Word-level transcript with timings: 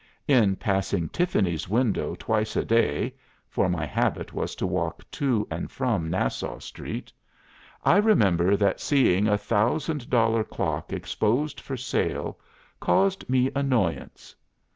In 0.27 0.55
passing 0.55 1.09
Tiffany's 1.09 1.69
window 1.69 2.15
twice 2.17 2.57
each 2.57 2.67
day 2.67 3.13
(for 3.47 3.69
my 3.69 3.85
habit 3.85 4.33
was 4.33 4.55
to 4.55 4.65
walk 4.65 5.03
to 5.11 5.47
and 5.51 5.69
from 5.69 6.09
Nassau 6.09 6.57
Street) 6.57 7.13
I 7.85 7.97
remember 7.97 8.57
that 8.57 8.79
seeing 8.81 9.27
a 9.27 9.37
thousand 9.37 10.09
dollar 10.09 10.43
clock 10.43 10.91
exposed 10.91 11.59
for 11.59 11.77
sale 11.77 12.39
caused 12.79 13.29
me 13.29 13.51
annoyance. 13.55 14.35